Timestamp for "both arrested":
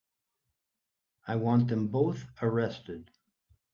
1.89-3.11